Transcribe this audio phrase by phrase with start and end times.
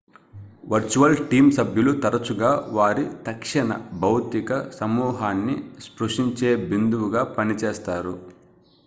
[0.63, 5.55] virtual team సభ్యులు తరచుగా వారి తక్షణ భౌతిక సమూహాన్ని
[5.85, 8.15] స్పృశించే బిందువుగా పనిచేస్తారు